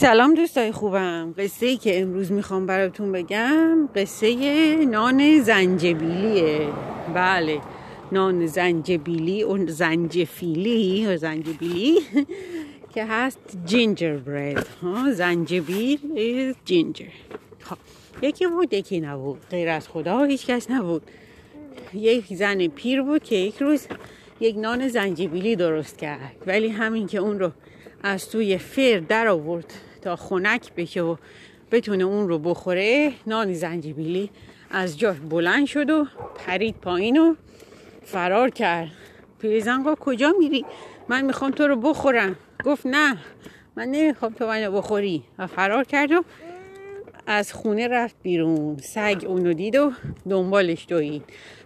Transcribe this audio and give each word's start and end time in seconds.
سلام 0.00 0.34
دوستای 0.34 0.72
خوبم. 0.72 1.34
قصه 1.38 1.66
ای 1.66 1.76
که 1.76 2.00
امروز 2.00 2.32
می‌خوام 2.32 2.66
براتون 2.66 3.12
بگم 3.12 3.88
قصه 3.94 4.34
نان 4.84 5.40
زنجبیلیه. 5.40 6.68
بله 7.14 7.60
نان 8.12 8.46
زنجبیلی 8.46 9.42
اون 9.42 9.66
زنجفیلی 9.66 11.06
و 11.06 11.16
زنجبیلی 11.16 11.98
که 12.94 13.04
هست 13.04 13.38
جینجر 13.66 14.16
برید 14.16 14.66
ها 14.82 15.12
زنجبیل 15.12 16.54
جینجر 16.64 17.04
خب 17.60 17.76
یکی 18.22 18.46
بود 18.46 18.74
یکی 18.74 19.00
نبود. 19.00 19.40
غیر 19.50 19.68
از 19.68 19.88
خدا 19.88 20.24
هیچ 20.24 20.46
کس 20.46 20.70
نبود. 20.70 21.02
یک 21.94 22.34
زن 22.34 22.66
پیر 22.66 23.02
بود 23.02 23.22
که 23.22 23.36
یک 23.36 23.56
روز 23.58 23.86
یک 24.40 24.56
نان 24.56 24.88
زنجبیلی 24.88 25.56
درست 25.56 25.98
کرد. 25.98 26.36
ولی 26.46 26.68
همین 26.68 27.06
که 27.06 27.18
اون 27.18 27.38
رو 27.38 27.50
از 28.02 28.30
توی 28.30 28.58
فر 28.58 28.98
در 29.08 29.28
آورد. 29.28 29.74
تا 30.08 30.16
خنک 30.16 30.74
بشه 30.74 31.02
و 31.02 31.16
بتونه 31.70 32.04
اون 32.04 32.28
رو 32.28 32.38
بخوره 32.38 33.12
نان 33.26 33.52
زنجبیلی 33.52 34.30
از 34.70 34.98
جاش 34.98 35.16
بلند 35.16 35.66
شد 35.66 35.90
و 35.90 36.06
پرید 36.46 36.74
پایین 36.74 37.16
و 37.16 37.34
فرار 38.04 38.50
کرد. 38.50 38.90
پیرزن 39.40 39.94
کجا 39.94 40.32
میری؟ 40.38 40.64
من 41.08 41.24
می‌خوام 41.24 41.50
تو 41.50 41.66
رو 41.66 41.76
بخورم. 41.76 42.36
گفت 42.64 42.86
نه 42.86 43.16
من 43.76 43.88
نمی‌خوام 43.88 44.32
تو 44.32 44.46
منو 44.46 44.72
بخوری. 44.72 45.22
و 45.38 45.46
فرار 45.46 45.84
کرد 45.84 46.12
و 46.12 46.24
از 47.26 47.52
خونه 47.52 47.88
رفت 47.88 48.16
بیرون. 48.22 48.76
سگ 48.76 49.24
اونو 49.26 49.52
دید 49.52 49.76
و 49.76 49.92
دنبالش 50.30 50.86
دوید 50.88 51.24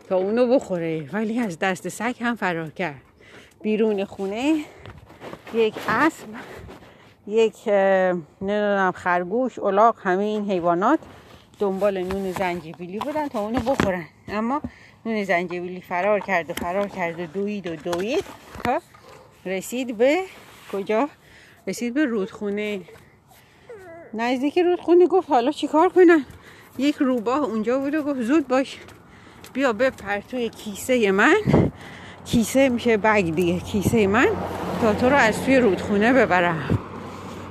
تا 0.08 0.16
اونو 0.16 0.54
بخوره 0.54 1.08
ولی 1.12 1.38
از 1.38 1.58
دست 1.58 1.88
سگ 1.88 2.14
هم 2.20 2.36
فرار 2.36 2.70
کرد. 2.70 3.02
بیرون 3.62 4.04
خونه 4.04 4.64
یک 5.54 5.74
اسب 5.88 6.26
یک 7.26 7.68
نمی‌دونم 8.40 8.92
خرگوش 8.94 9.58
الاغ 9.58 9.96
همه 10.02 10.22
این 10.22 10.50
حیوانات 10.50 10.98
دنبال 11.58 12.02
نون 12.02 12.32
زنجبیلی 12.32 12.98
بودن 12.98 13.28
تا 13.28 13.40
اونو 13.40 13.60
بخورن. 13.60 14.04
اما 14.28 14.62
نون 15.06 15.24
زنجبیلی 15.24 15.80
فرار 15.80 16.20
کرد 16.20 16.50
و 16.50 16.52
فرار 16.52 16.88
کرد 16.88 17.20
و 17.20 17.26
دوید 17.26 17.66
و 17.66 17.76
دوید. 17.76 18.24
تا 18.64 18.80
رسید 19.44 19.96
به 19.96 20.18
کجا؟ 20.72 21.08
رسید 21.66 21.94
به 21.94 22.04
رودخونه. 22.04 22.80
نزدیک 24.14 24.58
رودخونه 24.58 25.06
گفت 25.06 25.30
حالا 25.30 25.50
چیکار 25.50 25.88
کنن؟ 25.88 26.24
یک 26.78 26.96
روباه 26.96 27.38
اونجا 27.38 27.78
بود 27.78 27.94
و 27.94 28.02
گفت 28.02 28.20
زود 28.20 28.48
باش 28.48 28.78
بیا 29.52 29.72
بپر 29.72 30.20
توی 30.20 30.48
کیسه 30.48 31.12
من. 31.12 31.36
کیسه 32.24 32.68
میشه 32.68 32.96
بگ 32.96 33.34
دیگه 33.34 33.60
کیسه 33.60 34.06
من 34.06 34.28
تا 34.80 34.94
تو 34.94 35.08
رو 35.08 35.16
از 35.16 35.44
توی 35.44 35.58
رودخونه 35.58 36.12
ببرم. 36.12 36.81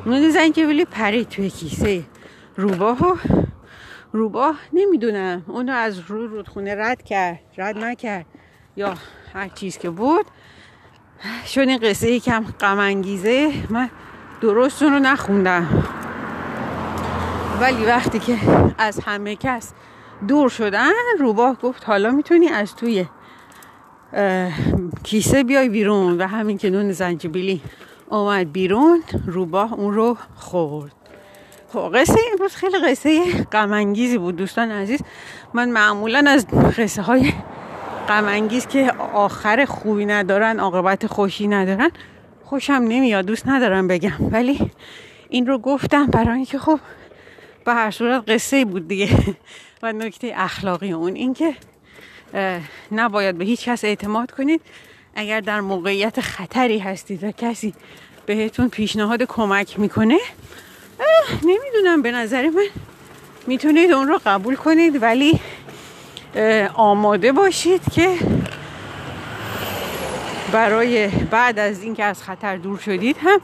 نون 0.06 0.30
زنجبیلی 0.30 0.86
پرید 0.86 1.30
توی 1.30 1.50
کیسه 1.50 2.04
روباه 2.58 3.04
و 3.04 3.16
روباه 4.12 4.56
نمی‌دونم. 4.74 5.44
اونو 5.48 5.74
از 5.74 6.00
رو 6.00 6.28
رودخونه 6.28 6.76
رد 6.76 7.04
کرد. 7.04 7.40
رد 7.58 7.78
نکرد. 7.78 8.26
یا 8.76 8.94
هر 9.34 9.48
چیز 9.48 9.78
که 9.78 9.90
بود. 9.90 10.26
چون 11.46 11.70
این 11.70 11.78
قصه 11.78 12.12
یکم 12.12 12.44
غم 12.60 12.80
انگیزه 12.80 13.52
من 13.70 13.90
درست 14.42 14.84
رو 14.84 15.00
نخوندم. 15.00 15.84
ولی 17.62 17.86
وقتی 17.86 18.20
که 18.20 18.38
از 18.78 19.00
همه 19.00 19.36
کس 19.36 19.74
دور 20.28 20.50
شدن 20.50 20.92
روباه 21.20 21.56
گفت 21.56 21.84
حالا 21.86 22.12
می‌تونی 22.12 22.48
از 22.48 22.76
توی 22.76 23.06
کیسه 25.04 25.44
بیای 25.44 25.70
بیرون 25.70 26.18
و 26.18 26.28
همین 26.28 26.58
که 26.58 26.70
نون 26.70 26.92
زنجبیلی 26.92 27.62
آمد 28.12 28.52
بیرون 28.52 29.04
روباه 29.26 29.74
اون 29.74 29.94
رو 29.94 30.18
خورد. 30.36 30.92
خب 31.74 31.92
قصه 31.96 32.20
امروز 32.32 32.56
خیلی 32.56 32.80
قصه 32.80 33.44
غمانگیزی 33.44 34.18
بود 34.18 34.36
دوستان 34.36 34.72
عزیز. 34.72 35.02
من 35.54 35.70
معمولا 35.70 36.24
از 36.28 36.48
قصه 36.78 37.02
های 37.02 37.34
غمانگیز 38.08 38.68
که 38.68 38.92
آخر 39.14 39.66
خوبی 39.66 40.06
ندارن 40.06 40.60
عاقبت 40.60 41.08
خوشی 41.08 41.48
ندارن 41.48 41.92
خوشم 42.44 42.74
نمیاد 42.74 43.26
دوست 43.26 43.48
ندارم 43.48 43.88
بگم. 43.88 44.18
ولی 44.32 44.72
این 45.30 45.48
رو 45.48 45.58
گفتم 45.58 46.06
برای 46.06 46.36
اینکه 46.36 46.60
خب 46.60 46.80
به 47.66 47.74
هر 47.74 47.92
صورت 47.92 48.30
قصه 48.30 48.66
بود 48.66 48.88
دیگه 48.88 49.10
و 49.84 49.94
نکته 49.94 50.34
اخلاقی 50.36 50.92
اون. 50.92 51.16
اینکه 51.16 51.56
نباید 52.92 53.38
به 53.38 53.46
هیچ 53.46 53.70
کس 53.70 53.86
اعتماد 53.86 54.32
کنید. 54.32 54.62
اگر 55.16 55.40
در 55.40 55.62
موقعیت 55.62 56.22
خطری 56.22 56.80
هستید 56.80 57.24
و 57.24 57.32
کسی 57.32 57.74
بهتون 58.26 58.70
پیشنهاد 58.70 59.24
کمک 59.24 59.80
می‌کنه 59.80 60.18
نمی‌دونم 61.44 62.02
به 62.02 62.12
نظر 62.12 62.50
من 62.50 62.68
می‌تونید 63.48 63.92
اون 63.92 64.08
رو 64.08 64.20
قبول 64.26 64.56
کنید 64.56 65.04
ولی 65.04 65.40
آماده 66.74 67.32
باشید 67.32 67.82
که 67.94 68.18
برای 70.52 71.08
بعد 71.08 71.60
از 71.60 71.84
اینکه 71.84 72.04
از 72.04 72.24
خطر 72.24 72.58
دور 72.58 72.78
شدید 72.78 73.18
هم 73.24 73.42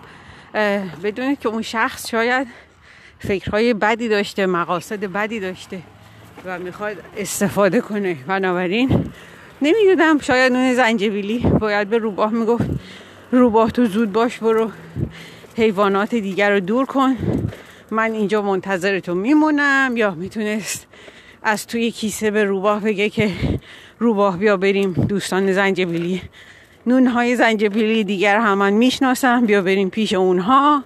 بدونید 1.04 1.40
که 1.40 1.50
اون 1.50 1.62
شخص 1.62 2.10
شاید 2.10 2.48
فکرهای 3.20 3.74
بدی 3.74 4.10
داشته 4.10 4.46
مقاصد 4.46 5.00
بدی 5.00 5.40
داشته 5.40 5.80
و 6.46 6.60
می‌خواد 6.60 6.96
استفاده 7.18 7.82
کنه. 7.82 8.14
بنابراین 8.14 9.14
نمی‌دونم 9.62 10.20
شاید 10.20 10.54
نون 10.54 10.74
زنجبیلی 10.74 11.40
باید 11.40 11.90
به 11.90 11.98
روباه 11.98 12.34
می‌گفت 12.34 12.66
روباه 13.32 13.72
تو 13.72 13.86
زود 13.86 14.12
باش 14.12 14.38
برو 14.38 14.72
حیوانات 15.58 16.16
دیگر 16.16 16.52
رو 16.52 16.60
دور 16.60 16.86
کن. 16.86 17.16
من 17.92 18.12
اینجا 18.12 18.42
منتظر 18.42 19.00
تو 19.00 19.16
میمونم. 19.16 19.94
یا 19.98 20.12
می‌تونست 20.12 20.88
از 21.44 21.68
توی 21.68 21.92
کیسه 21.92 22.32
به 22.32 22.44
روباه 22.44 22.82
بگه 22.82 23.10
که 23.10 23.32
روباه 24.00 24.38
بیا 24.38 24.58
بریم 24.58 24.94
دوستان 24.94 25.54
زنجبیلی. 25.54 26.22
نونهای 26.88 27.36
زنجبیلی 27.36 28.04
دیگر 28.04 28.40
هم 28.40 28.58
من 28.58 28.74
می‌شناسم 28.74 29.46
بیا 29.46 29.62
بریم 29.62 29.90
پیش 29.90 30.14
اونها. 30.14 30.84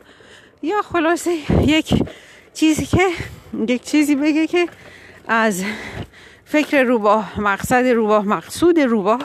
یا 0.64 0.82
خلاصه 0.82 1.32
یک 1.68 2.04
چیزی 2.54 2.86
که 2.86 3.08
یک 3.68 3.84
چیزی 3.84 4.16
بگه 4.16 4.48
که 4.48 4.68
از 5.28 5.64
فکر 6.52 6.84
روباه 6.84 7.42
مقصد 7.42 7.86
روباه 7.86 8.26
مقصود 8.26 8.80
روباه 8.80 9.20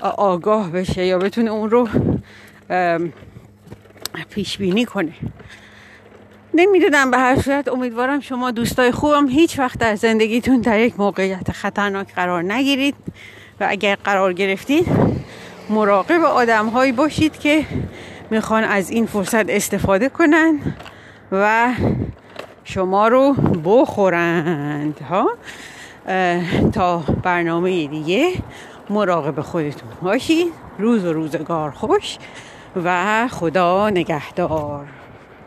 آگاه 0.00 0.70
بشه 0.70 1.06
یا 1.06 1.18
بتونه 1.18 1.50
اون 1.50 1.70
رو 1.70 1.88
پیش 4.30 4.58
بینی 4.58 4.84
کنه. 4.84 5.12
نمی‌دونم 6.54 7.10
به 7.10 7.18
هر 7.18 7.36
صورت 7.36 7.68
امیدوارم 7.68 8.20
شما 8.20 8.50
دوستای 8.50 8.90
خوبم 8.90 9.28
هیچ 9.28 9.58
وقت 9.58 9.78
در 9.78 9.94
زندگیتون 9.94 10.60
در 10.60 10.80
یک 10.80 11.00
موقعیت 11.00 11.52
خطرناک 11.52 12.14
قرار 12.14 12.42
نگیرید 12.42 12.94
و 13.60 13.66
اگر 13.68 13.94
قرار 14.04 14.32
گرفتید 14.32 14.86
مراقب 15.70 16.24
آدم 16.24 16.66
هایی 16.66 16.92
باشید 16.92 17.38
که 17.38 17.66
می‌خوان 18.30 18.64
از 18.64 18.90
این 18.90 19.06
فرصت 19.06 19.50
استفاده 19.50 20.08
کنن 20.08 20.58
و 21.32 21.74
شما 22.64 23.08
رو 23.08 23.32
بخورند 23.64 25.00
ها؟ 25.00 25.30
تا 26.72 26.98
برنامه 27.22 27.86
دیگه 27.86 28.32
مراقب 28.90 29.40
خودتون 29.40 29.90
باشید 30.02 30.52
روز 30.78 31.04
و 31.04 31.12
روزگار 31.12 31.70
خوش 31.70 32.18
و 32.84 33.28
خدا 33.28 33.90
نگهدار. 33.90 34.86